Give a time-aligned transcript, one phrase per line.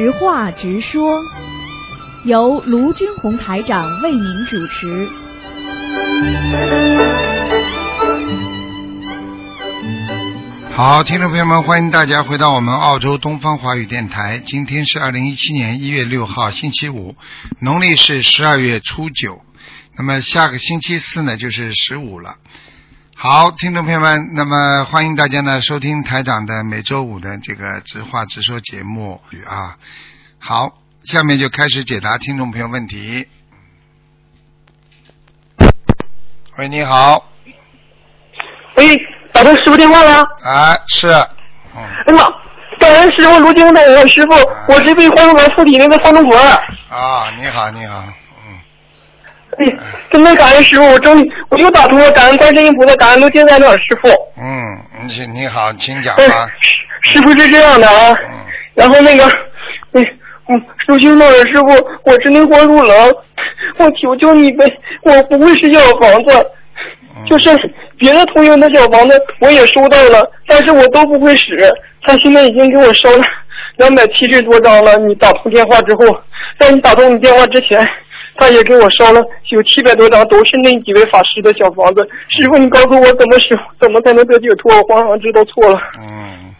[0.00, 1.22] 直话直说，
[2.24, 5.06] 由卢军红台长为您主持。
[10.70, 14.38] 好，听众朋友们，欢迎大家回到我们澳洲东方华语电台。
[14.38, 17.14] 今天是二零一七年一月六号，星期五，
[17.58, 19.42] 农历是十二月初九。
[19.98, 22.36] 那么下个星期四呢，就是十五了。
[23.22, 29.76] 好，听众朋友们，那么欢迎大家呢收听台长的每周五的这个直话直说节目啊。
[30.38, 30.72] 好，
[31.04, 33.28] 下面就开始解答听众朋友问题。
[36.56, 37.22] 喂，你好，
[38.76, 38.96] 喂，
[39.34, 40.22] 打通师傅电话了。
[40.42, 41.08] 啊，是，
[41.76, 42.26] 嗯，哎呀，
[42.78, 44.32] 感恩师傅卢金的我师傅，
[44.72, 46.38] 我是被黄鼠狼附体那个方中国。
[46.38, 48.02] 啊，你好，你好，
[49.60, 49.76] 嗯，哎，
[50.10, 54.08] 真的感恩师傅，我终于我又打通了，感恩观世音菩萨，感恩卢金在那师傅。
[54.36, 56.46] 嗯，你请你好，请讲哎吧。，
[57.02, 58.38] 师师傅是这样的啊，嗯
[58.74, 59.24] 然后那个，
[59.92, 60.02] 哎，
[60.48, 61.66] 嗯，卢金诺尔师傅，
[62.04, 63.10] 我是那黄鼠狼，
[63.78, 64.64] 我求求你呗，
[65.02, 66.46] 我不会是小房子，
[67.16, 67.50] 嗯就是
[67.98, 71.68] 别的同学的小房子我也收到了，但是我都不会使。
[72.02, 73.24] 他现在已经给我收了
[73.76, 74.96] 两百七十多张了。
[74.96, 76.18] 你打通电话之后，
[76.58, 77.78] 在你打通你电话之前，
[78.36, 82.02] 他也给我烧了有七百多张，都是那几位法师的小房子。
[82.28, 84.74] 师傅，你告诉我怎么使，怎么才能得解脱？
[84.76, 85.78] 我皇上知道错了。
[85.98, 86.54] 嗯，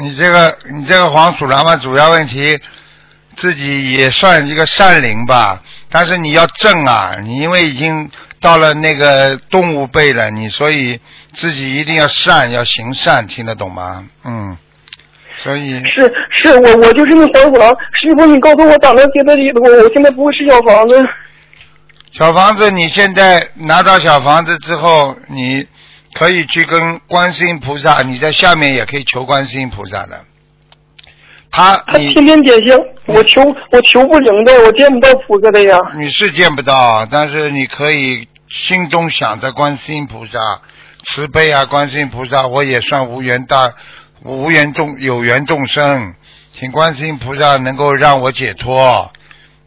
[0.00, 2.58] 你这个你这个黄鼠狼嘛，主要问题
[3.36, 10.98] 自己也算一个善灵吧，但是你要正啊，你因为已经到了那个动物辈了，你所以
[11.32, 14.04] 自己一定要善，要行善，听得懂吗？
[14.24, 14.58] 嗯，
[15.42, 17.68] 所以是是，我我就是那黄鼠狼。
[17.92, 20.94] 师傅，你告诉我打到街的里头，我现在不会是小房子。
[22.12, 25.64] 小房子，你现在拿到小房子之后，你
[26.14, 30.20] 可以去跟观世音菩萨，你在下面也可以求观世音菩萨的。
[31.52, 33.42] 他他天天点香，我求
[33.72, 35.78] 我求不灵的，我见不到菩萨的呀。
[35.96, 40.38] 你是见不到，但是你可以心中想着观世音菩萨
[41.06, 43.72] 慈悲啊，观世音菩萨，我也算无缘大
[44.22, 46.14] 无缘众有缘众生，
[46.50, 49.10] 请观世音菩萨能够让我解脱。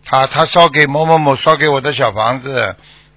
[0.05, 2.75] 他他烧给某某某烧给我的小房子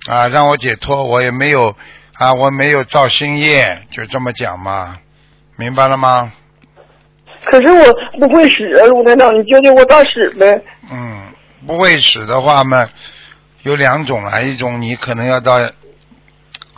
[0.09, 1.77] 啊，让我解脱，我也没有
[2.15, 4.99] 啊，我没有造新业，就这么讲嘛，
[5.57, 6.33] 明白了吗？
[7.45, 7.85] 可是我
[8.19, 10.63] 不会使啊，卢台长，你教教我咋使呗？
[10.91, 11.23] 嗯，
[11.67, 12.89] 不会使的话嘛，
[13.63, 15.59] 有两种啊，一种你可能要到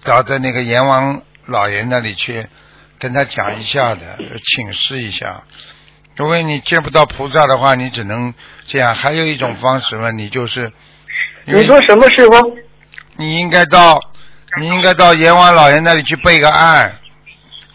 [0.02, 2.46] 到在那个阎王老爷那里去
[2.98, 5.42] 跟他讲一下的，请示一下。
[6.16, 8.34] 如果你见不到菩萨的话，你只能
[8.66, 8.94] 这样。
[8.94, 10.72] 还有一种方式嘛，你就是，
[11.44, 12.56] 你说什么师傅？
[13.16, 14.00] 你应该到
[14.58, 16.96] 你应该到阎王老爷那里去备个案，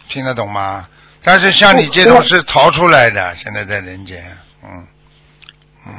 [0.08, 0.86] 听得懂吗？
[1.22, 4.22] 但是像你这种是逃出来的，现在在人间，
[4.62, 4.86] 嗯
[5.86, 5.92] 嗯。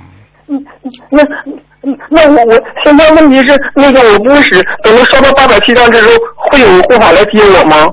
[0.48, 0.66] 嗯，
[1.10, 1.24] 那
[1.82, 6.10] 嗯那我我现在问题是那个我不会使，等到烧到八百七张之后，
[6.52, 7.92] 会有护法来接我吗？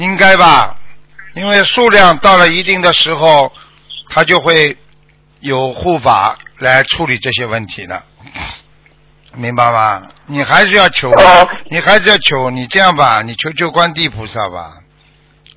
[0.00, 0.74] 应该吧，
[1.34, 3.52] 因为数量到了一定的时候，
[4.08, 4.74] 他就会
[5.40, 8.02] 有护法来处理这些问题的，
[9.34, 10.02] 明白吗？
[10.24, 11.48] 你还是要求，哦。
[11.70, 14.72] 你还是要求，你这样吧，你求求观地菩萨吧，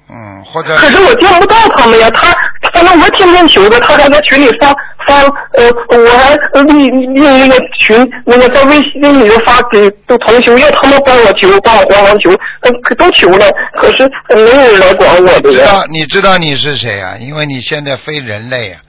[0.09, 2.35] 嗯，或者可是我见不到他们呀，他
[2.73, 4.75] 反正我天天求的，他还在群里发
[5.07, 5.21] 发，
[5.53, 17.15] 呃，我还呃利利用那个群，那个在微信里头发给都同学，要他们帮我求，帮我帮忙求，呃，可都求了，可是呃没有人来管我的道你知道你是谁啊？
[17.19, 18.81] 因为你现在非人类啊，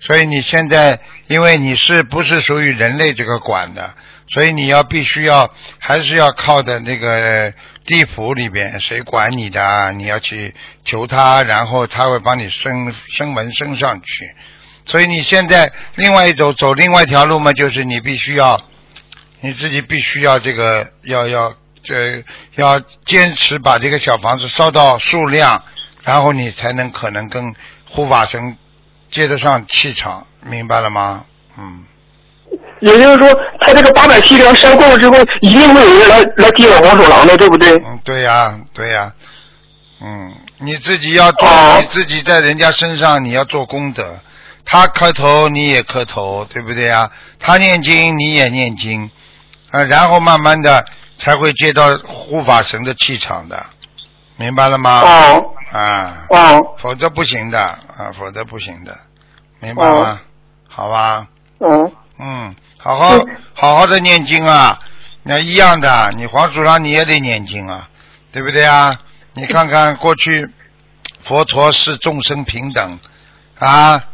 [0.00, 3.94] 所以你现在因为你是不是属于人类这个管的，
[4.28, 7.52] 所以你要必须要还是要靠的那个
[7.84, 14.30] 地府里边谁管你的啊，你要去求他，然后他会帮你升升门升上去。
[14.84, 18.60] 所以你现在另外一走走另外一条路嘛，就是你必须要
[19.40, 22.24] 你自己必须要这个要要这
[22.56, 25.62] 要坚持把这个小房子烧到数量，
[26.02, 27.54] 然后你才能可能跟
[27.90, 28.56] 护法神
[29.10, 31.24] 接得上气场，明白了吗？
[31.58, 31.84] 嗯，
[32.80, 33.28] 也就是说，
[33.60, 37.72] 他这个八百七张烧够了之后，一定会有人来来接我黄鼠狼的，对不对？
[37.84, 39.12] 嗯，对呀、对呀、
[40.00, 44.18] 嗯，你自己要做，哦你自己在人家身上你要做功德，
[44.64, 47.10] 他磕头你也磕头，对不对啊？
[47.38, 49.10] 他念经你也念经，
[49.70, 50.84] 啊，然后慢慢的
[51.18, 53.66] 才会接到护法神的气场的，
[54.36, 55.00] 明白了吗？
[55.00, 55.54] 哦。
[55.72, 56.76] 啊，哦。
[56.78, 58.98] 否则不行的啊，否则不行的，
[59.60, 60.20] 明白吗？
[60.68, 61.26] 好吧，
[61.60, 63.36] 嗯嗯，好好嗯。
[63.54, 64.78] 好好的念经啊，
[65.22, 67.88] 那一样的，你黄鼠狼你也得念经啊，
[68.32, 68.98] 对不对啊？
[69.34, 70.48] 你看看过去
[71.22, 72.98] 佛陀是众生平等
[73.58, 74.04] 啊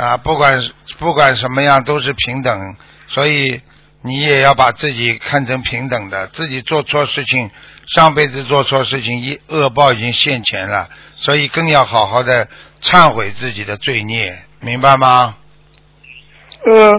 [0.00, 0.62] 啊，不管
[0.98, 2.76] 不管什么样都是平等，
[3.06, 3.60] 所以
[4.00, 6.26] 你也要把自己看成平等的。
[6.28, 7.50] 自己做错事情，
[7.86, 12.48] 上辈子做错事情，一恶报已经现前了，所以更要好好的
[12.80, 15.36] 忏悔自己的罪孽，明白吗？
[16.64, 16.90] 嗯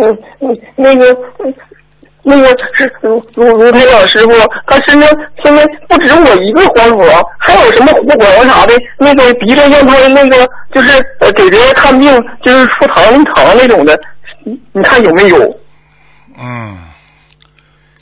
[0.00, 1.14] 嗯嗯，那个
[2.28, 4.32] 那个是卢卢卢台长师傅，
[4.66, 5.08] 他身上
[5.44, 12.10] 现在不止我一个黄鼠狼，还有什么护管啥的，那个逼着让他那个就是呃给别人看病，
[12.44, 13.96] 就是出糖糖那种的，
[14.42, 15.60] 你你看有没有？
[16.36, 16.76] 嗯，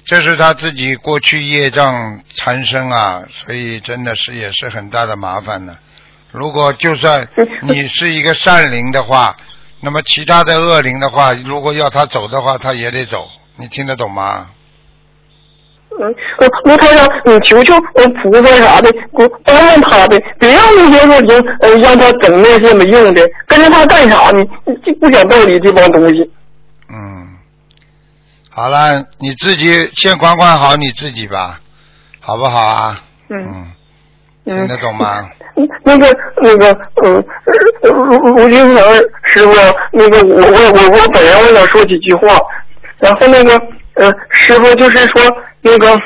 [0.07, 5.77] 这是他自己过去业障缠身啊，所以真的是也是很大的麻烦呢。
[6.33, 7.29] 如果就算
[7.69, 9.37] 你是一个善灵的话，
[9.83, 13.29] 那么其他的恶灵的话，如果要他走的话，他也得走。
[13.57, 14.51] 你听得懂吗？
[15.97, 24.45] 嗯，呃卢台长，你求求呃菩萨啥的，我帮帮他呗，别让那些恶灵呃让他整那些没用的，跟着他干啥呢？
[24.85, 26.29] 这不讲道理这帮东西。
[26.91, 27.37] 嗯，
[28.51, 31.61] 好了，你自己先管管好你自己吧，
[32.19, 33.01] 好不好啊？
[33.29, 33.71] 嗯
[34.45, 35.31] 听得懂吗？
[35.85, 36.73] 那个那个
[37.05, 37.25] 嗯，
[37.85, 39.53] 呃卢卢金成师傅，
[39.93, 42.37] 那个我我我我本人我想说几句话，
[43.05, 43.53] 然后那个
[43.95, 45.23] 呃师傅就是说
[45.61, 46.01] 那个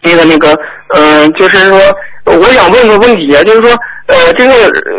[0.00, 0.52] 那个那个
[0.94, 1.78] 嗯、呃就是说
[2.24, 3.70] 我想问个问题啊，就是说
[4.06, 4.54] 呃这个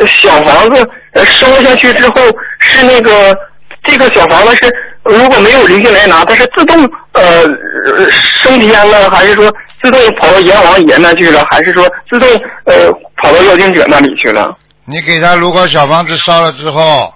[0.07, 2.15] 小房子呃烧下去之后
[2.59, 3.35] 是那个
[3.83, 4.71] 这个小房子是
[5.03, 6.77] 如果没有灵性来拿，它是自动
[7.13, 7.43] 呃
[8.41, 9.51] 升天了，还是说
[9.81, 12.27] 自动跑到阎王爷那去了，还是说自动
[12.65, 14.55] 呃跑到要经者那里去了？
[14.85, 17.11] 你给他如果小房子烧了之后，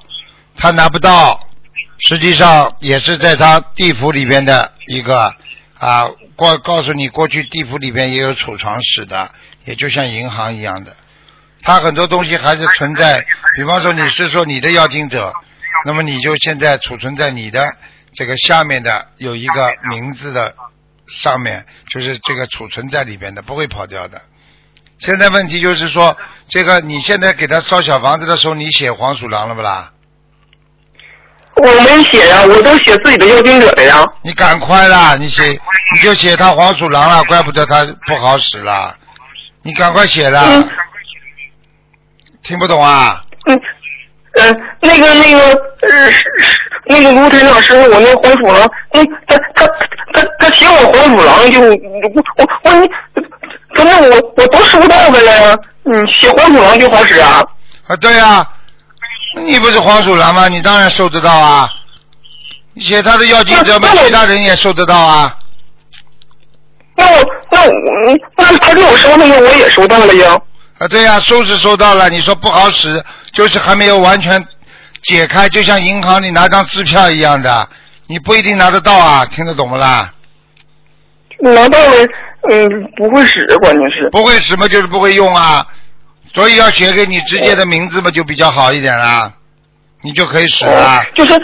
[0.57, 1.39] 他拿不到，
[1.99, 5.33] 实际上也是在他地府里边的一个
[5.79, 6.05] 啊，
[6.35, 9.31] 告告诉你过去地府里边也有储藏室的，
[9.63, 10.95] 也就像银行一样的，
[11.61, 13.25] 它很多东西还是存在。
[13.57, 15.31] 比方说你是说你的要经者，
[15.85, 17.73] 那么你就现在储存在你的
[18.13, 20.55] 这个下面的有一个名字的
[21.07, 24.21] 上面，就是这个储存在里边的，不会跑掉的。
[24.99, 26.17] 现在问题就是说，
[26.49, 29.92] 这个你现在给他烧小房子的时候，你写黄鼠狼了不啦？
[31.55, 34.03] 我没写呀，我都写自己的要经者的呀。
[34.21, 35.44] 你赶快啦，你写
[35.94, 38.95] 你就写他黄鼠狼了，怪不得他不好使了。
[39.61, 40.69] 你赶快写了，嗯
[42.44, 43.23] 听不懂啊？
[43.45, 43.61] 嗯，
[44.33, 46.11] 呃，那个那个呃，
[46.88, 49.65] 那个卢台长师傅，我那黄鼠狼，嗯，他他
[50.13, 52.89] 他他写我黄鼠狼就我我我你，
[53.75, 57.41] 反正我我都收到的了，嗯，写黄鼠狼就好使啊。
[57.88, 58.45] 啊，对呀、
[59.35, 60.47] 你不是黄鼠狼吗？
[60.47, 61.69] 你当然收得到啊。
[62.74, 65.38] 你写他的要经者们，其他人也收得到啊。
[66.95, 67.71] 那我那我
[68.38, 70.39] 那他给我收那个我也收到了呀。
[70.80, 74.44] 啊，对呀、收是收到了，你说不好使，就是还没有完全
[75.03, 77.69] 解开，就像银行里拿张支票一样的，
[78.07, 80.12] 你不一定拿得到啊，听得懂不啦？
[81.39, 81.95] 拿到了，
[82.50, 84.09] 嗯，不会使，关键是。
[84.09, 85.65] 不会使嘛，就是不会用啊，
[86.33, 89.31] 所以要写给你直接的名字嘛，就比较好一点啦，
[90.01, 90.97] 你就可以使了。
[90.97, 91.39] 哦就是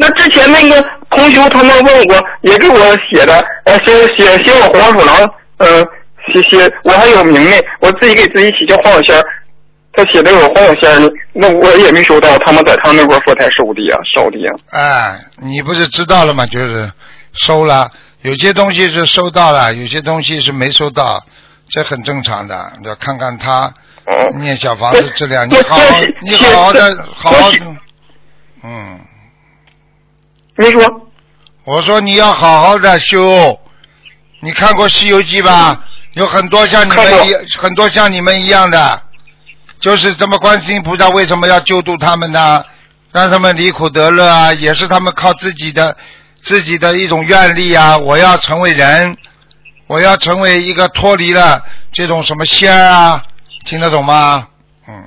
[0.00, 0.80] 那之前那个
[1.10, 2.78] 同学他们问我，也给我
[3.12, 5.84] 写的，呃，写写写我黄鼠狼，呃，
[6.32, 9.22] 写写我还有名呢，我自己给自己起叫黄小仙儿，
[9.92, 14.52] 他写的我黄小仙那我也没收到，他们在他那块佛台收的呀，烧的呀。
[14.70, 16.46] 哎，你不是知道了吗？
[16.46, 16.92] 就是
[17.32, 17.90] 收了，
[18.22, 21.26] 有些东西是收到了，有些东西是没收到，
[21.70, 22.74] 这很正常的。
[22.80, 23.74] 你要看看他
[24.10, 25.84] 哦，念小房子质量，你好好，
[26.22, 27.76] 你好好的，我好好的我，
[28.62, 29.00] 嗯。
[30.56, 30.82] 没说，
[31.64, 33.58] 我说你要好好的修。
[34.40, 35.84] 你看过《西游记》吧？
[36.14, 39.02] 有很多像你们一很多像你们一样的，
[39.78, 42.64] 就是这么观世音菩萨为什么要救度他们呢？
[43.12, 45.96] 让他们离苦得乐啊，也是他们靠自己的
[46.42, 47.98] 自己的一种愿力啊。
[47.98, 49.16] 我要成为人，
[49.86, 51.62] 我要成为一个脱离了
[51.92, 53.22] 这种什么仙儿啊，
[53.68, 54.48] 听得懂吗？
[54.88, 55.04] 嗯，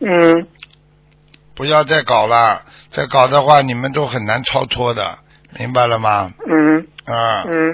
[0.00, 0.46] 嗯，
[1.54, 5.16] 不要再搞了，再搞的话你们都很难超脱的，
[5.56, 6.32] 明白了吗？
[6.48, 6.84] 嗯。
[7.04, 7.44] 啊。
[7.46, 7.72] 嗯，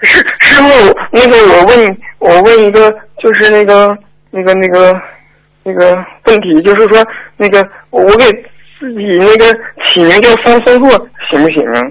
[0.00, 0.68] 师师傅，
[1.12, 3.98] 那个我问我问一个，就是那个
[4.30, 4.98] 那个那个
[5.62, 5.94] 那个
[6.24, 7.06] 问题，就是说
[7.36, 8.24] 那个我给
[8.80, 9.52] 自己那个
[9.84, 10.90] 起名叫方风落，
[11.28, 11.82] 行不行啊？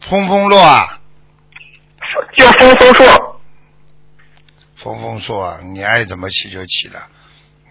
[0.00, 0.98] 风风落啊，
[2.36, 3.31] 叫风风硕。
[5.12, 7.06] 风风说啊，你爱怎么起就起了。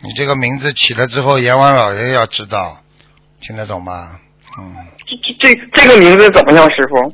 [0.01, 2.77] 你这个名字起了之后，阎王老爷要知道，
[3.39, 4.19] 听得懂吗？
[4.60, 4.75] 嗯，
[5.39, 7.13] 这这这个名字怎么样，师傅？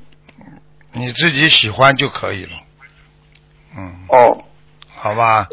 [0.91, 2.51] 你自己喜欢就可以了。
[3.77, 4.43] 嗯，哦，
[4.95, 5.47] 好吧。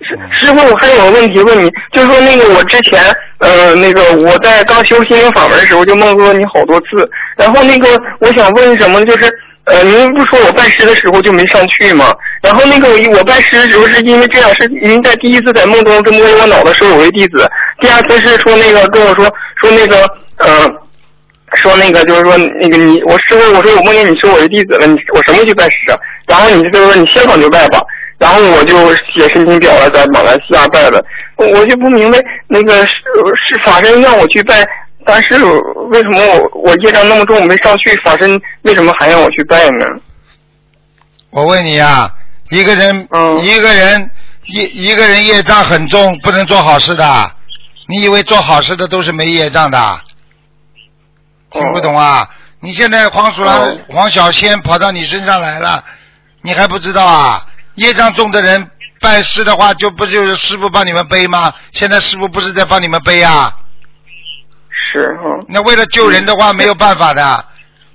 [0.00, 3.02] 师师傅，我还有个问题问你，就是说那个我之前
[3.38, 9.28] 呃那个我在刚修心灵法门的时候就梦过你好多次，然后那个我想问什么就是
[9.66, 12.14] 呃您不说我拜师的时候就没上去吗？
[12.42, 17.48] 然后那个我我拜师的时候是因为这样，是您在第一次在梦中就摸着我脑袋说我为弟子，
[17.80, 19.24] 第二次是说那个跟我说
[19.60, 20.08] 说那个
[20.38, 20.68] 呃。
[21.54, 25.96] 说那个就是说那个你我师傅我说我梦见你说我为弟子了，你我什么去拜师啊？
[26.26, 27.80] 然后你就说你现场就拜吧，
[28.18, 31.02] 然后我就写申请表了，在马来西亚拜了，
[31.36, 32.18] 我就不明白
[32.48, 32.94] 那个是
[33.36, 34.66] 是法身让我去拜，
[35.06, 35.34] 但是
[35.90, 39.86] 为什么我我业障那么重没上去，法身为什么还让我去拜呢？
[41.30, 42.12] 我问你啊，
[42.50, 44.10] 一个人、嗯一个人
[44.46, 47.32] 一一个人业障很重，不能做好事的。
[47.88, 50.00] 你以为做好事的都是没业障的？
[51.52, 52.28] 听不懂啊？
[52.58, 55.84] 你现在黄鼠狼、哦黄小仙跑到你身上来了，
[56.42, 57.46] 你还不知道啊？
[57.76, 58.70] 业障重的人
[59.00, 61.52] 拜师的话，就不就是师傅帮你们背吗？
[61.72, 63.54] 现在师傅不是在帮你们背啊？
[64.92, 67.44] 是哈，那为了救人的话，没有办法的，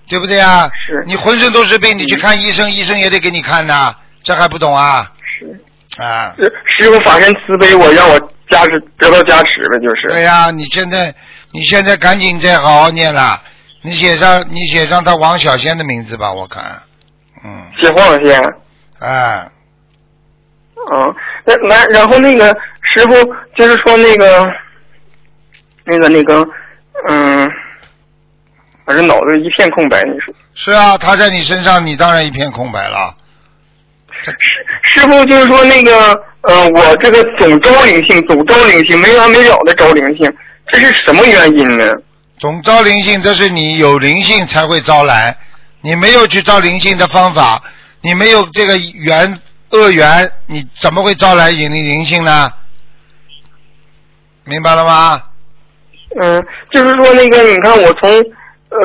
[0.07, 0.69] 对不对啊？
[0.85, 1.03] 是。
[1.05, 5.11] 你浑身都是病，你去看医生，医生也得给你看呐，这还不懂啊？
[5.39, 6.03] 是。
[6.03, 8.19] 啊，师师傅法身慈悲我，让我
[8.49, 10.07] 加持得到加持了，就是。
[10.09, 11.13] 对呀、你现在
[11.51, 13.41] 你现在赶紧再好好念了，
[13.81, 16.81] 你写上你写上他王小仙的名字吧，我看，
[17.43, 18.41] 嗯，写黄小仙。
[18.99, 19.51] 啊，
[20.91, 21.09] 啊，
[21.45, 24.47] 那那然后那个师傅就是说那个，
[25.83, 26.47] 那个那个，
[27.07, 27.49] 嗯，
[28.85, 30.03] 反正脑子一片空白。
[30.03, 33.15] 你说是啊，他在你身上，你当然一片空白了。
[34.23, 34.35] 师
[34.83, 40.31] 师傅就是说那个，呃，我这个总招灵性，总招灵性，没完没了的招灵性，
[40.67, 41.85] 这是什么原因呢？
[42.37, 45.35] 总招灵性，这是你有灵性才会招来，
[45.81, 47.63] 你没有去招灵性的方法，
[48.01, 49.39] 你没有这个缘
[49.69, 52.51] 恶缘，你怎么会招来引灵灵性呢？
[54.43, 55.21] 明白了吗？
[56.19, 58.09] 嗯，就是说那个，你看我从，
[58.69, 58.79] 呃，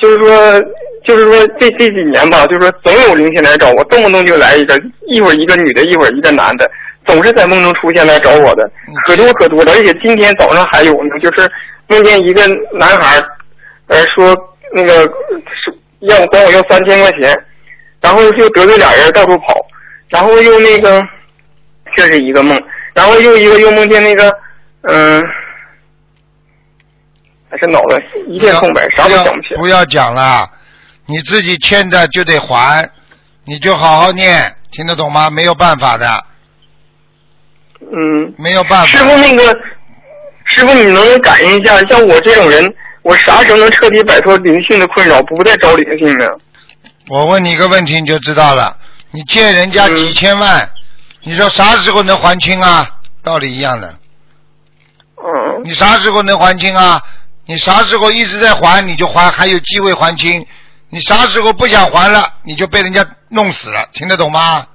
[0.00, 0.62] 就是说，
[1.04, 6.68] 就是说这这几年吧，就是说总有灵性来找我，动不动就来一个，一会儿一个女的，一会儿一个男的，
[7.06, 8.68] 总是在梦中出现来找我的，
[9.06, 11.48] 可多可多的，而且今天早上还有呢，就是
[11.86, 13.26] 梦见一个男孩儿，
[13.88, 14.36] 呃，说
[14.72, 17.36] 那个是要管我要三千块钱，
[18.00, 19.54] 然后就得罪俩人到处跑，
[20.08, 21.00] 然后又那个，
[21.94, 22.60] 这是一个梦，
[22.94, 24.32] 然后又一个又梦见那个，
[24.82, 25.22] 嗯、
[27.52, 29.60] 还是脑子一片空白，啥都想不起来。
[29.60, 30.50] 不要讲了，
[31.04, 32.88] 你自己欠的就得还，
[33.44, 35.28] 你就好好念，听得懂吗？
[35.28, 36.24] 没有办法的，
[37.80, 39.04] 嗯，没有办法师。
[39.04, 39.54] 傅那个，
[40.46, 46.26] 师傅你能感应一下，像我这种人，我啥时候能彻底摆脱灵性的困扰，不再招灵性呢？
[47.10, 48.74] 我问你一个问题，你就知道了。
[49.10, 50.66] 你借人家几千万，
[51.22, 52.88] 你说啥时候能还清啊？
[53.22, 53.94] 道理一样的。
[55.18, 57.02] 嗯，你啥时候能还清啊？
[57.52, 60.46] 你啥时候一直在还，你就还还有机会还清。
[60.88, 64.66] 你啥时候不想还了，你就被人家弄死了，听得懂吗？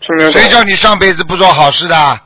[0.00, 2.20] 听得懂谁叫你上辈子不做好事的？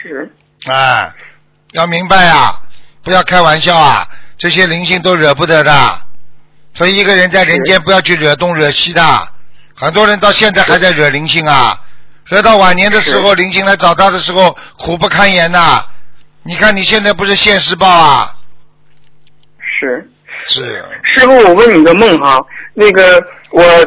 [0.00, 0.32] 是，
[0.70, 1.12] 啊，
[1.72, 2.60] 要明白啊，
[3.02, 6.00] 不要开玩笑啊，这些灵性都惹不得的。
[6.74, 9.28] 所以一个人在人间不要去惹东惹西的，
[9.74, 11.80] 很多人到现在还在惹灵性啊，
[12.26, 15.84] 惹到晚年的时候，灵性来找他的时候苦不堪言呐、
[16.46, 18.32] 你看你现在不是现世报啊？
[19.58, 20.08] 是。
[20.48, 22.38] 是，师傅，我问你个梦哈，
[22.74, 23.86] 那个我，呃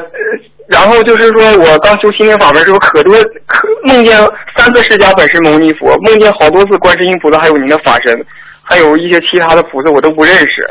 [0.67, 4.17] 然后就是说我刚修心灵法门的时候，可多可梦见
[4.57, 8.25] 三次释迦本师牟尼佛，梦见好多次观世音菩萨，还有您的法身，
[8.61, 10.69] 还有一些其他的菩萨我都不认识。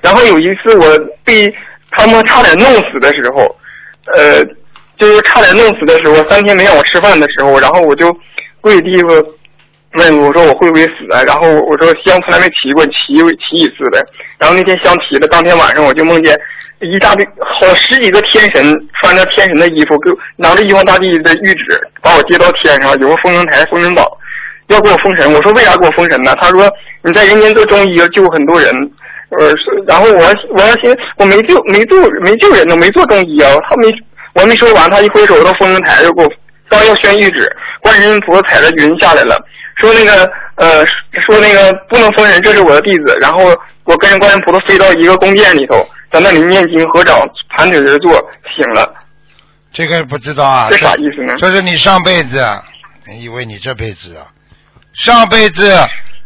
[0.00, 1.54] 然后有一次我被
[1.92, 3.56] 他们差点弄死的时候，
[4.16, 4.44] 呃，
[4.98, 8.14] 就是差点弄死的时候，三天没让我吃饭的时候，然后我就
[8.60, 9.10] 跪地方
[9.94, 11.22] 问我说我会不会死啊？
[11.26, 13.98] 然后我说香从来没提过，提提一次呗。
[14.38, 16.38] 然后那天香提了，当天晚上我就梦见
[16.80, 24.04] 一大堆好十几个天神穿着天神的衣服，给我拿着玉皇大帝的玉旨把我接到天上，有个封神台、封神榜，
[24.68, 25.32] 要给我封神。
[25.32, 26.36] 我说为啥给我封神呢？
[26.40, 26.70] 他说
[27.02, 28.72] 你在人间做中医要救很多人。
[29.38, 29.52] 呃，
[29.86, 33.50] 然后我我要寻我没救没救没救人呢，没做中医啊。
[33.68, 33.86] 他没
[34.34, 36.32] 我还没说完，他一挥手到封神台就给我
[36.66, 37.46] 刚要宣谕旨，
[37.82, 39.38] 观音菩萨踩着云下来了，
[39.80, 40.86] 说那个呃
[41.26, 43.16] 说那个不能封人，这是我的弟子。
[43.20, 47.20] 然后我跟着观音菩萨飞到一个宫殿里头，在那里念经合掌
[47.56, 48.12] 盘腿而坐，
[48.56, 48.94] 醒了。
[49.72, 50.68] 这个不知道啊。
[50.70, 51.34] 这啥意思呢？
[51.38, 52.44] 这是你上辈子，
[53.06, 54.26] 你以为你这辈子啊？
[54.94, 55.76] 上辈子，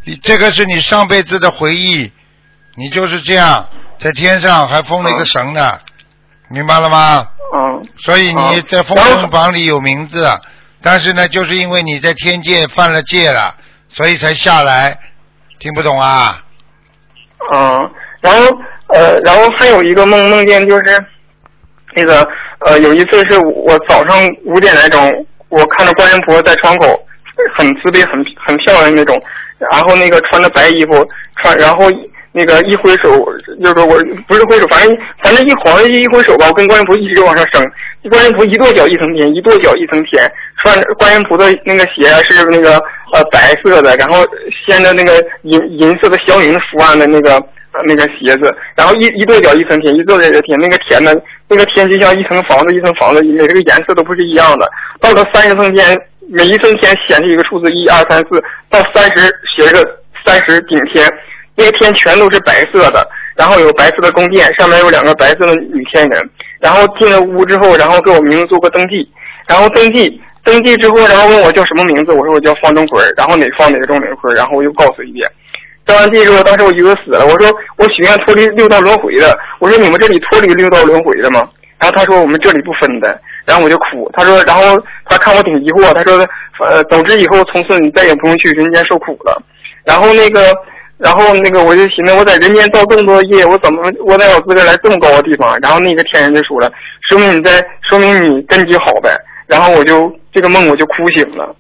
[0.04, 2.10] 你这个是你上辈子的回忆，
[2.76, 3.68] 你就是这样，
[4.00, 5.70] 在天上还封了一个神呢，
[6.48, 7.26] 明白了吗？
[7.54, 10.26] 嗯，所以你啊在封神榜里有名字，
[10.82, 13.54] 但是呢，就是因为你在天界犯了戒了，
[13.88, 14.98] 所以才下来，
[15.58, 16.42] 听不懂啊？
[17.54, 18.44] 嗯，然后
[18.88, 21.04] 呃，然后还有一个梦梦见就是
[21.94, 22.26] 那个
[22.60, 27.06] 呃，有一次是我早上五点来钟，我看着观音菩萨在窗口，
[27.56, 29.20] 很慈悲、很很漂亮那种，
[29.70, 31.90] 然后那个穿着白衣服，穿然后
[32.32, 33.08] 那个一挥手，
[33.62, 37.64] 就是我不是挥手，反正反正一晃一挥手吧，我跟观音菩萨一直往上升，
[38.10, 40.30] 观音菩萨一跺脚一层天，一跺脚一层天，
[40.62, 42.76] 穿着观音菩萨那个鞋是那个
[43.12, 44.24] 呃白色的，然后
[44.64, 47.40] 掀着那个银银色的祥云图案的那个。
[47.86, 51.10] 那个鞋子，然后一一跺脚一层天，一跺脚一层天，那个天呢，
[51.48, 54.70] 那个天就像一层房子一层房子，每个颜色都不是一样的。
[55.00, 55.98] 到了三十层天，
[56.28, 59.24] 每一层天显示一个数字一二三四，到三十
[59.56, 59.82] 写着
[60.22, 61.10] 三十顶天，
[61.54, 63.06] 那天全都是白色的，
[63.36, 66.20] 然后有白色的宫殿，上面有两个白色的女天人。
[66.60, 69.08] 然后进了屋之后，然后给我名字做个登记，
[69.48, 75.28] 然后登记登记之后，然后问我叫什么名字，我说我叫方中奎，然后哪方哪个中哪个奎，然后我又告诉一遍。
[75.84, 81.48] 登完记之后，当时我以为死了，我说我许愿脱离六道轮回的，我说你们这里脱离六道轮回的吗？
[81.80, 84.62] 然后他说我们这里不分的，然后我就哭，他说，然后
[85.06, 86.24] 他看我挺疑惑，他说，
[86.64, 89.42] 呃，总之以后从此你再也不用去人间受苦了。
[89.84, 90.54] 然后那个，
[91.02, 95.58] 然后那个我就寻思我在人间造这么多业，我怎么我哪有资格来这么高的地方？
[95.60, 96.72] 然后那个天人就说了，
[97.10, 99.10] 说明你在，说明你根基好呗。
[99.48, 101.56] 然后我就这个梦我就哭醒了。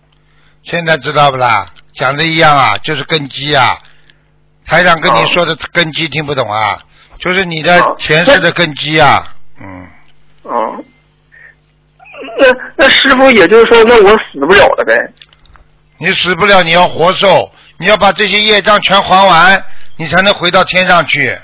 [0.62, 1.66] 现在知道不啦？
[1.92, 3.76] 讲的一样啊，就是根基啊。
[4.64, 6.78] 台长跟你说的根基听不懂啊，
[7.18, 9.24] 就是你的前世的根基啊，
[9.60, 9.88] 嗯。
[10.44, 10.84] 哦。
[12.38, 12.46] 那
[12.76, 14.96] 那师傅也就是说，那我死不了了呗？
[15.98, 17.50] 你死不了，你要活受，
[17.82, 19.60] 你要把这些业障全还完，
[19.96, 21.36] 你才能回到天上去，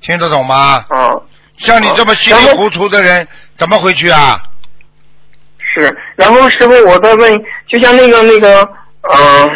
[0.00, 0.84] 听得懂吗？
[0.90, 1.22] 嗯。
[1.58, 3.24] 像你这么稀里糊涂的人，
[3.56, 4.36] 怎么回去啊？
[5.72, 7.32] 是，然后师傅，我再问，
[7.68, 8.68] 就像那个那个，
[9.02, 9.48] 嗯，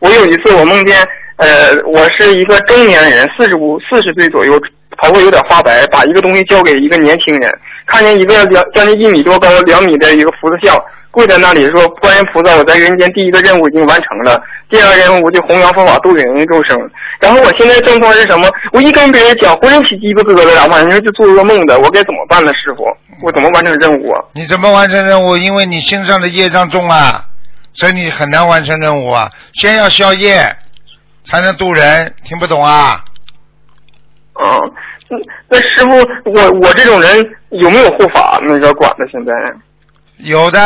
[0.00, 1.02] 我有一次我梦见。
[1.36, 4.60] 呃，我是一个中年人，四十五、四十岁左右，
[5.00, 7.50] 头发有点花白，把一个东西交给一个年轻人，
[7.86, 10.78] 看见一个两将近一米多高、两米的一个福字像，
[11.16, 16.78] 跪在那里说：“观音菩萨，我在人间第一个任务已经完成了，第二个任务就弘扬佛法度人众生。”
[17.18, 18.46] 然后我现在状况是什么？
[18.72, 22.52] 我一跟别人讲，浑身起鸡巴疙瘩，晚上就做噩梦的，我该怎么办呢？
[22.52, 22.84] 师傅，
[23.22, 24.22] 我怎么完成任务啊？
[24.34, 25.36] 你怎么完成任务？
[25.36, 27.24] 因为你身上的业障重啊，
[27.72, 29.30] 所以你很难完成任务啊。
[29.54, 30.54] 先要消业。
[31.28, 33.04] 才能度人，听不懂啊？
[34.40, 34.46] 嗯，
[35.08, 35.90] 那那师傅，
[36.30, 37.18] 我我这种人
[37.50, 39.04] 有没有护法那个管的？
[39.10, 39.32] 现在
[40.18, 40.60] 有的，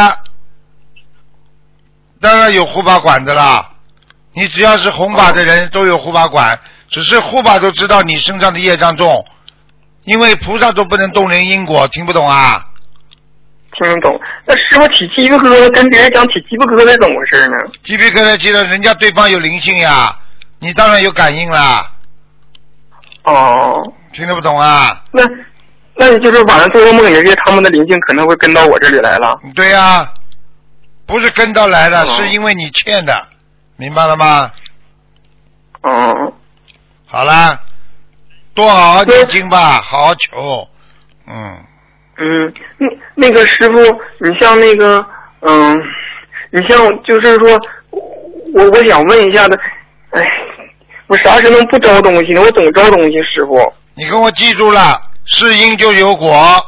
[2.20, 3.70] 当然有护法管的啦。
[4.32, 9.24] 你只要是弘法的人都有护法管，只是护法都知道你身上的业障重，
[10.04, 12.64] 因为菩萨都不能动人因果，听不懂啊？
[13.72, 14.20] 听得懂。
[14.44, 17.56] 那师傅起鸡皮疙瘩，跟别人讲起鸡皮疙瘩怎么回事呢？
[17.82, 20.16] 鸡皮疙瘩，记得人家对方有灵性呀。
[20.60, 21.90] 你当然有感应啦。
[23.24, 25.02] 哦，听得不懂啊？
[25.12, 25.22] 那，
[25.96, 29.38] 那你就是晚上做噩梦，也是他们的灵性可能会跟到我这里来了。
[29.54, 30.08] 对呀，
[31.10, 33.26] 不是跟到来的，是因为你欠的，
[33.76, 34.50] 明白了吗？
[35.82, 36.32] 哦。
[37.06, 37.58] 好啦，
[38.54, 40.68] 多好好念经吧，好好求。
[41.26, 41.64] 嗯。
[42.16, 43.80] 嗯，那那个师傅，
[44.18, 45.04] 你像那个，
[45.40, 45.76] 嗯，
[46.50, 47.58] 你像就是说，
[48.54, 49.58] 我我想问一下的。
[50.10, 50.22] 哎，
[51.08, 52.40] 我啥时候能不招东西呢？
[52.40, 53.72] 我总招东西，师傅。
[53.94, 56.64] 你跟我记住了，是因就有果。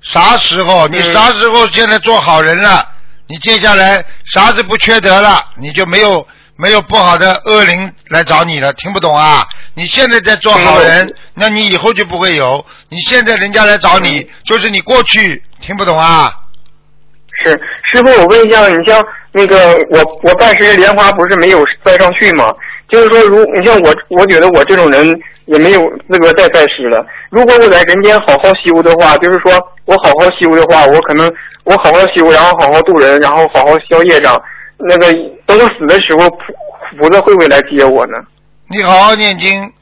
[0.00, 0.88] 啥时候？
[0.88, 2.88] 你啥时候现在做好人了？
[3.28, 5.44] 你接下来啥子不缺德了？
[5.56, 8.72] 你就没有没有不好的恶灵来找你了？
[8.72, 9.46] 听不懂啊？
[9.74, 12.64] 你现在在做好人，那你以后就不会有。
[12.88, 16.32] 你现在人家来找你，就是你过去听不懂啊？
[17.44, 17.50] 是
[17.92, 22.52] 师傅，我问一下，你像那个我我拜师莲花不是没有拜上去吗？
[22.88, 25.06] 就是说，如你像我，我觉得我这种人
[25.46, 27.04] 也没有资格再拜师了。
[27.30, 29.52] 如果我在人间好好修的话，就是说
[29.84, 31.30] 我好好修的话，我可能
[31.64, 34.40] 我好好修，然后好好度人，然后好好消业障。
[34.78, 35.12] 那个
[35.44, 36.36] 等我死的时候，菩
[36.98, 38.14] 菩萨会不会来接我呢？
[38.68, 39.72] 你好好念经，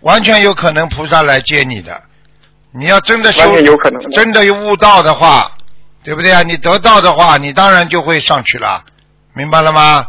[0.00, 2.02] 完全有可能菩萨来接你的。
[2.74, 3.40] 你要真的修，
[4.12, 5.50] 真的有悟道的话。
[6.04, 6.42] 对不对啊？
[6.42, 8.82] 你得道的话，你当然就会上去了，
[9.34, 10.04] 明白了吗？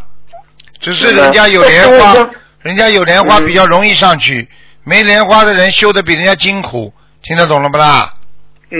[0.83, 2.29] 只是人家有莲花，
[2.61, 4.47] 人家有莲花比较容易上去，
[4.83, 6.93] 没莲花的人修的比人家辛苦，
[7.23, 8.09] 听得懂了不啦？
[8.69, 8.77] 嗯，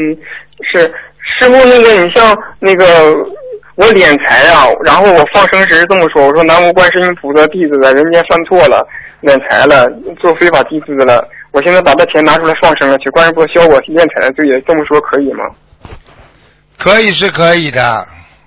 [0.71, 0.81] 是
[1.39, 3.13] 师傅，那个你像那个
[3.75, 8.85] 我敛财啊，然后我放生时这么说，我说南无观世音菩萨弟子在人间犯错了，
[9.21, 9.85] 敛财了，
[10.19, 15.45] 做非法集资了，我现在把这钱拿出来放生了，去观世菩萨消我敛财的罪，这么说可以吗？
[16.77, 18.05] 可以是可以的，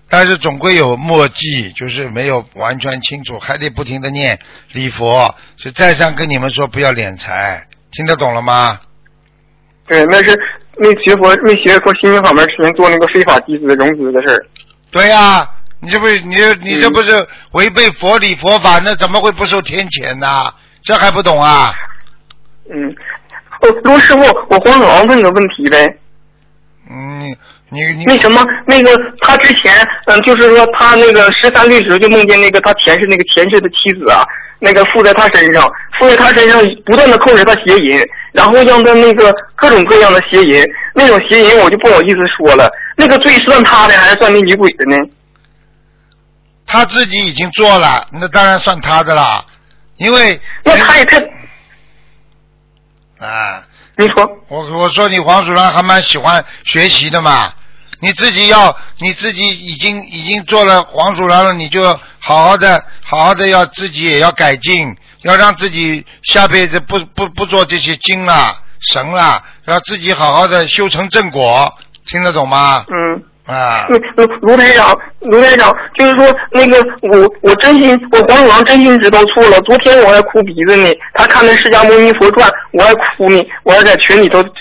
[0.09, 4.39] 但是总归有墨迹，就是没有完全清楚，还得不停的念
[4.73, 5.35] 礼佛。
[5.57, 8.79] 是再三跟你们说不要敛财，听得懂了吗？
[9.87, 10.39] 对，那是
[10.79, 14.47] 没学佛没学过心灵法门之前做那个非法集资融资的事儿。
[14.91, 15.49] 对呀、
[15.81, 20.53] 你这不是你这你这不是违背佛理佛法，那怎么会不受天谴呢？
[20.83, 21.75] 这还不懂啊？
[22.71, 22.95] 嗯，
[23.61, 25.99] 哦，卢师傅，我黄总问个问题呗。
[26.89, 27.37] 嗯，
[27.71, 29.75] 你你那什么，那个他之前，
[30.07, 34.25] 嗯，就是说他那个十三岁时候就梦见那个他前世那个前世的妻子啊，
[34.61, 35.69] 那个附在他身上，
[35.99, 38.01] 附在他身上，不断的控制他邪淫，
[38.33, 44.97] 然后让他那个各种各样的邪淫，那种邪淫我就不好意思说了，那个罪是算他的还是算那女鬼的呢？
[46.69, 49.45] 他自己已经做了，那当然算他的啦，
[49.97, 51.19] 因为那他也太，
[53.19, 53.63] 啊。
[53.99, 57.53] 你说，我我说你黄鼠狼还蛮喜欢学习的嘛，
[58.01, 61.83] 你自己要你自己已经已经做了黄鼠狼了，你就
[62.19, 71.75] 好好的好好的要自己也要改进，要让自己下辈子不不不做这些精啦神啦，要自己好好的修成正果，
[72.07, 72.85] 听得懂吗？
[72.89, 73.25] 嗯。
[73.47, 79.61] 啊，那卢卢台长，卢台长，就是说那个我我真心我黄鼠狼真心知道错了。
[79.61, 84.53] 昨天我还哭鼻子呢，他看那《释迦牟尼佛传》，我还哭呢，我还在群里头称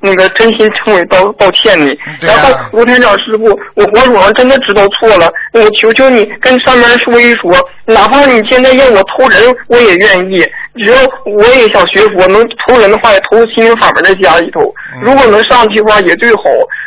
[0.00, 1.92] 那个真心称为道道歉呢。
[1.92, 7.50] 啊然后卢台长师傅，我黄鼠狼真的知道错了，我求求你跟上面说一说，
[7.88, 10.38] 哪怕你现在要我偷人，我也愿意。
[10.76, 14.60] 只要我也想学佛，能偷人的话，也投心灵法门的家里头。
[14.94, 16.42] 嗯如果能上去的话，也最好。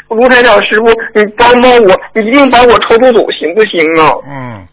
[0.10, 0.86] 卢台长师傅，
[1.16, 4.12] 你帮帮我，你一定把我超度走，行不行啊？
[4.28, 4.68] 嗯，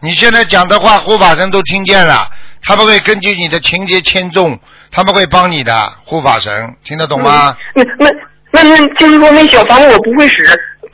[0.00, 2.28] 你现在讲的话，护法神都听见了，
[2.62, 4.58] 他们会根据你的情节轻重，
[4.90, 7.54] 他们会帮你的护法神，听得懂吗？
[7.74, 8.08] 那那
[8.50, 10.44] 那那就是说，那小房子我不会使，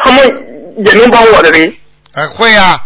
[0.05, 0.27] 他们
[0.85, 1.73] 也能帮我的呗？
[2.15, 2.77] 哎，会啊！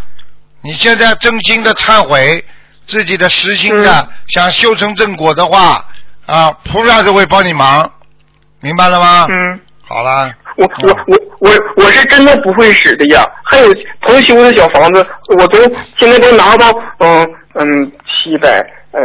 [0.64, 2.42] 你现在真心的忏悔，
[2.87, 5.85] 自己的实心的、嗯想修成正果的话，
[6.27, 7.92] 啊，菩萨都会帮你忙，
[8.61, 9.27] 明白了吗？
[9.29, 9.61] 嗯。
[9.87, 13.68] 好了，我我我我我是真的不会使的呀，还有
[14.00, 15.59] 同修的小房子，我都
[15.98, 17.22] 现在都拿到嗯
[17.53, 18.59] 嗯七百
[18.92, 19.00] 呃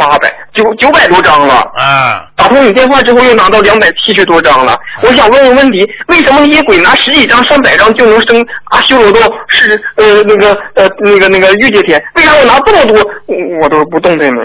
[0.00, 1.56] 八百九九百多张了。
[1.76, 12.02] 啊，打通你电话之后又拿到两百七十多张了，我想问个问题，为什么那些鬼拿十几张、上百张就能升阿修罗道是呃那个呃那个那个御界天？
[12.14, 14.42] 为啥我拿这么多我我都不动弹呢？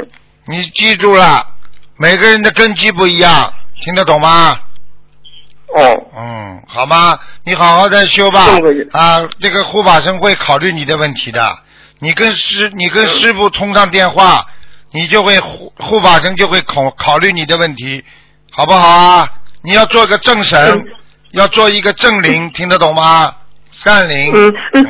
[0.48, 1.46] 你记住了，
[1.98, 4.58] 每个人的根基不一样，听得懂吗？
[5.74, 7.18] 哦，嗯，好吗？
[7.46, 8.46] 你好好再修吧。
[8.92, 11.58] 啊，这个护法神会考虑你的问题的。
[12.00, 14.46] 你跟师，你跟嗯师傅通上电话，
[14.96, 18.02] 你就会护护法神就会考考虑你的问题，
[18.50, 19.30] 好不好啊？
[19.62, 20.86] 你要做个正神嗯，
[21.32, 23.36] 要做一个正灵，听得懂吗？
[23.72, 24.32] 善灵。
[24.34, 24.88] 嗯嗯嗯，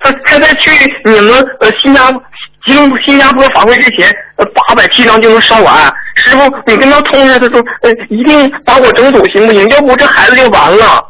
[0.00, 0.70] 他他在去
[1.04, 2.20] 你们呃新加坡
[2.66, 5.94] 吉隆新加坡法会之前，呃八百七张就能烧完。
[6.16, 9.64] 师傅，你跟他通知，他说呃一定把我整走行不行？
[9.68, 11.08] 要不这孩子就完了。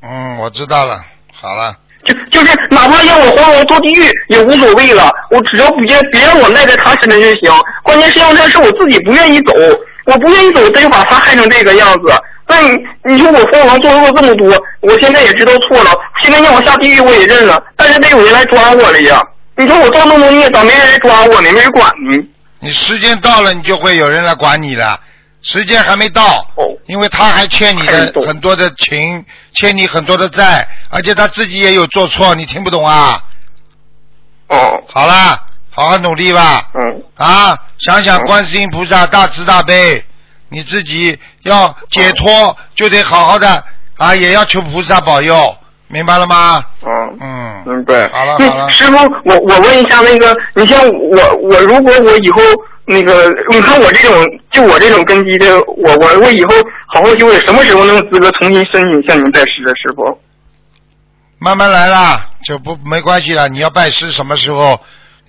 [0.00, 1.04] 嗯，我知道了。
[1.34, 7.52] 好了，就就是哪怕让我黄龙坐地狱也无所谓了，我只要别别让我赖在他身上就行。
[7.82, 9.52] 关键是要这事我自己不愿意走，
[10.06, 12.12] 我不愿意走，他就把他害成这个样子。
[12.48, 14.48] 那你你说我黄龙做错这么多，
[14.80, 19.22] 我现在也知道错了，现在让我下地狱我也认了，但是得有人来抓我了呀。
[19.56, 21.52] 你说我做那么多孽，咋没人来抓我呢？
[21.52, 22.18] 没人管呢？
[22.58, 24.98] 你时间到了，你就会有人来管你了。
[25.42, 26.22] 时间还没到，
[26.56, 33.18] 哦因为他还欠你的很多的情，欠你很多的债，而且他自己也有做错，你听不懂啊？
[34.48, 40.04] 哦，好啦，好好努力吧，嗯啊，想想嗯观世音菩萨大慈大悲，
[40.50, 43.64] 你自己要解脱，就得好好的
[43.96, 45.56] 啊，也要求菩萨保佑，
[45.88, 46.62] 明白了吗？
[46.82, 47.16] 嗯。
[47.20, 48.06] 嗯，明白。
[48.10, 52.42] 好了好了师傅，我我问一下那个，你像我我如果我以后
[52.84, 56.50] 那个，你看我这种就我这种根基的，我我我以后
[56.88, 60.20] 好好修，什么时候能有资格重新申请向您拜师的，师傅？
[61.42, 63.48] 慢慢来啦，就不没关系了。
[63.48, 64.78] 你要拜师什么时候，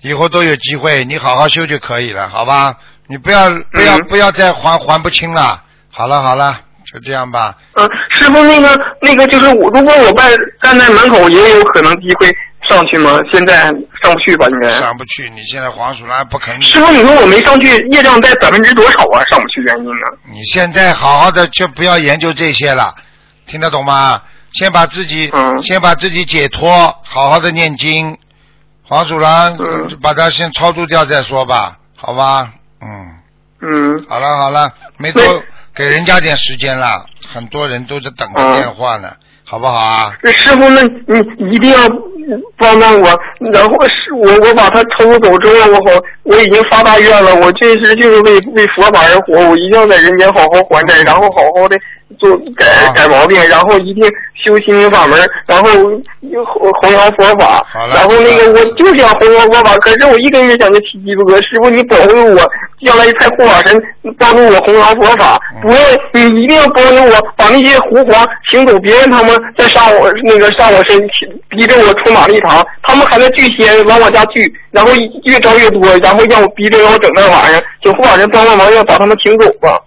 [0.00, 2.72] 以后都有机会，你好好修就可以了，好吧？
[3.08, 5.60] 你不要不要、嗯不要再还还不清了。
[5.90, 6.60] 好了好了，
[6.92, 7.56] 就这样吧。
[7.74, 10.30] 嗯，师傅那个那个就是我，如果我拜
[10.62, 12.28] 站在门口，也有可能机会
[12.68, 13.18] 上去吗？
[13.32, 14.46] 现在上不去吧？
[14.48, 14.70] 应该。
[14.74, 19.18] 上不去，你现在黄鼠狼不肯师傅，你说我没上去，业障在百分之多少啊？
[19.30, 20.06] 上不去原因呢？
[20.32, 22.94] 你现在好好的就不要研究这些了，
[23.48, 24.22] 听得懂吗？
[24.54, 26.70] 先把自己，嗯先把自己解脱，
[27.02, 28.16] 好好的念经。
[28.86, 32.50] 黄鼠狼，嗯把它先超度掉再说吧，好吧？
[32.82, 33.14] 嗯，
[33.62, 35.22] 嗯，好了好了，没多
[35.74, 39.10] 给人家点时间了，很多人都在等着啊电话呢，
[39.42, 40.12] 好不好啊？
[40.24, 41.78] 师傅，那你一定要
[42.58, 43.18] 帮帮我，
[43.52, 51.76] 然后是我我把他抽走之后，我好我已经发大愿了，我这是就是为为佛法而活，我一定要在人间好好还债，然后好好的
[52.18, 62.40] 做改改毛病，然后一定修心灵法门，然后弘弘扬佛法然后那个我就想弘扬佛法，可是我一根也想着起鸡巴疙瘩，师傅你保佑我，
[62.84, 63.82] 将来派护法神
[64.18, 65.60] 帮助我弘扬佛法，嗯。
[65.62, 65.80] 不要
[66.12, 70.98] 你一定要帮助我把那些狐皇请走，别让他们再上我那个上我身，
[71.48, 74.92] 逼着我出玛丽堂，他们还在聚仙往我家聚，然后
[75.24, 79.80] 越招越多，然后让我逼着让我整那玩意儿，请护法神帮帮忙，要把他们请走吧。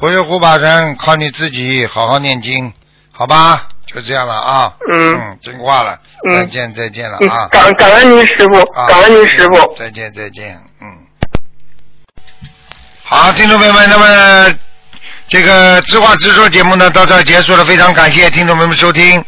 [0.00, 2.72] 佛有护法神，靠你自己好好念经，
[3.12, 3.68] 好吧？
[3.86, 4.72] 就这样了啊。
[4.90, 7.48] 嗯嗯，听话了，嗯再见再见了嗯啊，。
[7.48, 9.76] 感感恩您师傅啊，感恩您师傅。
[9.76, 10.86] 再见再见，嗯。
[13.02, 14.54] 好，听众朋友们，那么
[15.28, 19.22] 这个知话直说节目呢到这儿结束了，非常感谢听众朋友们收听。